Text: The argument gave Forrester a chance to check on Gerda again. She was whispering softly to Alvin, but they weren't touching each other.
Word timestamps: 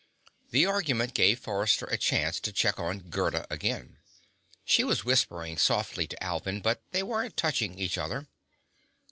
The 0.49 0.65
argument 0.65 1.13
gave 1.13 1.37
Forrester 1.41 1.85
a 1.85 1.95
chance 1.95 2.39
to 2.39 2.51
check 2.51 2.79
on 2.79 3.11
Gerda 3.11 3.45
again. 3.53 3.99
She 4.65 4.83
was 4.83 5.05
whispering 5.05 5.59
softly 5.59 6.07
to 6.07 6.23
Alvin, 6.23 6.59
but 6.59 6.81
they 6.89 7.03
weren't 7.03 7.37
touching 7.37 7.77
each 7.77 7.99
other. 7.99 8.25